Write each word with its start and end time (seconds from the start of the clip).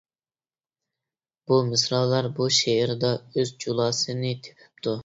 بۇ 1.45 1.59
مىسرالار 1.69 2.31
بۇ 2.41 2.49
شېئىردا 2.61 3.13
ئۆز 3.37 3.57
جۇلاسىنى 3.67 4.37
تېپىپتۇ. 4.49 4.99